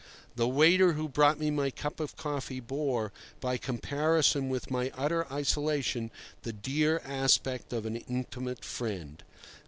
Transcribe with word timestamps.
The 0.35 0.47
waiter 0.47 0.93
who 0.93 1.07
brought 1.07 1.37
me 1.37 1.51
my 1.51 1.69
cup 1.69 1.99
of 1.99 2.15
coffee 2.17 2.59
bore, 2.59 3.11
by 3.39 3.57
comparison 3.57 4.49
with 4.49 4.71
my 4.71 4.91
utter 4.95 5.31
isolation, 5.31 6.09
the 6.41 6.53
dear 6.53 7.03
aspect 7.05 7.71
of 7.71 7.85
an 7.85 7.97
intimate 7.97 8.65
friend. 8.65 9.21